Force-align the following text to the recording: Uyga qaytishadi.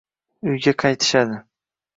Uyga 0.51 0.73
qaytishadi. 0.83 1.41